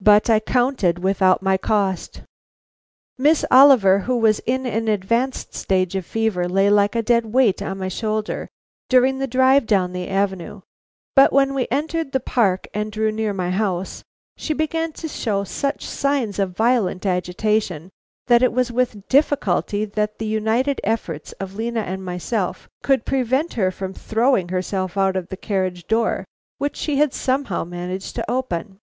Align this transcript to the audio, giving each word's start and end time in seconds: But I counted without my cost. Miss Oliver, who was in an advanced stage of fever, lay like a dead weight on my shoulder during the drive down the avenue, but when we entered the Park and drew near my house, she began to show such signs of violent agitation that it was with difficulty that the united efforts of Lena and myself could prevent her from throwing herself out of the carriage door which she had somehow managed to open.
But 0.00 0.30
I 0.30 0.40
counted 0.40 1.00
without 1.00 1.42
my 1.42 1.58
cost. 1.58 2.22
Miss 3.18 3.44
Oliver, 3.50 3.98
who 3.98 4.16
was 4.16 4.38
in 4.46 4.64
an 4.64 4.88
advanced 4.88 5.52
stage 5.54 5.94
of 5.94 6.06
fever, 6.06 6.48
lay 6.48 6.70
like 6.70 6.96
a 6.96 7.02
dead 7.02 7.34
weight 7.34 7.60
on 7.60 7.76
my 7.76 7.88
shoulder 7.88 8.48
during 8.88 9.18
the 9.18 9.26
drive 9.26 9.66
down 9.66 9.92
the 9.92 10.08
avenue, 10.08 10.62
but 11.14 11.34
when 11.34 11.52
we 11.52 11.68
entered 11.70 12.12
the 12.12 12.18
Park 12.18 12.66
and 12.72 12.90
drew 12.90 13.12
near 13.12 13.34
my 13.34 13.50
house, 13.50 14.02
she 14.38 14.54
began 14.54 14.92
to 14.94 15.06
show 15.06 15.44
such 15.44 15.84
signs 15.84 16.38
of 16.38 16.56
violent 16.56 17.04
agitation 17.04 17.90
that 18.26 18.42
it 18.42 18.54
was 18.54 18.72
with 18.72 19.06
difficulty 19.08 19.84
that 19.84 20.16
the 20.16 20.24
united 20.24 20.80
efforts 20.82 21.32
of 21.32 21.56
Lena 21.56 21.80
and 21.80 22.02
myself 22.02 22.70
could 22.82 23.04
prevent 23.04 23.52
her 23.52 23.70
from 23.70 23.92
throwing 23.92 24.48
herself 24.48 24.96
out 24.96 25.14
of 25.14 25.28
the 25.28 25.36
carriage 25.36 25.86
door 25.86 26.24
which 26.56 26.76
she 26.78 26.96
had 26.96 27.12
somehow 27.12 27.64
managed 27.64 28.14
to 28.14 28.30
open. 28.30 28.78